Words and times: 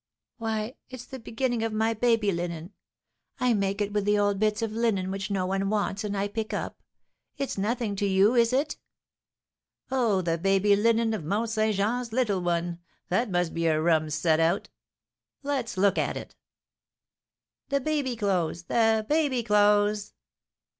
"Why, 0.39 0.77
it's 0.89 1.05
the 1.05 1.19
beginning 1.19 1.61
of 1.61 1.71
my 1.71 1.93
baby 1.93 2.31
linen; 2.31 2.73
I 3.39 3.53
make 3.53 3.81
it 3.81 3.93
with 3.93 4.03
the 4.03 4.17
old 4.17 4.39
bits 4.39 4.63
of 4.63 4.71
linen 4.71 5.11
which 5.11 5.29
no 5.29 5.45
one 5.45 5.69
wants, 5.69 6.03
and 6.03 6.17
I 6.17 6.27
pick 6.27 6.55
up. 6.55 6.81
It's 7.37 7.55
nothing 7.55 7.95
to 7.97 8.07
you, 8.07 8.33
is 8.33 8.51
it?" 8.51 8.77
"Oh, 9.91 10.21
the 10.23 10.39
baby 10.39 10.75
linen 10.75 11.13
of 11.13 11.23
Mont 11.23 11.51
Saint 11.51 11.75
Jean's 11.75 12.11
little 12.13 12.41
one! 12.41 12.79
That 13.09 13.29
must 13.29 13.53
be 13.53 13.67
a 13.67 13.79
rum 13.79 14.09
set 14.09 14.39
out!" 14.39 14.69
"Let's 15.43 15.77
look 15.77 15.99
at 15.99 16.17
it." 16.17 16.35
"The 17.69 17.79
baby 17.79 18.15
clothes! 18.15 18.63
The 18.63 19.05
baby 19.07 19.43
clothes!" 19.43 20.13